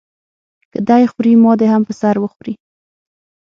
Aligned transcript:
که 0.71 0.79
دی 0.89 1.03
خوري 1.11 1.33
ما 1.43 1.51
دې 1.59 1.67
هم 1.73 1.81
په 1.87 1.93
سر 2.01 2.15
وخوري. 2.19 2.53